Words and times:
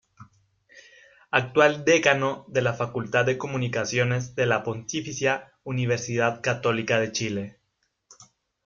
Actual 1.29 1.85
decano 1.85 2.43
de 2.47 2.63
la 2.63 2.73
Facultad 2.73 3.23
de 3.23 3.37
Comunicaciones 3.37 4.33
de 4.33 4.47
la 4.47 4.63
Pontificia 4.63 5.51
Universidad 5.63 6.41
Católica 6.41 6.99
de 6.99 7.11
Chile. 7.11 7.59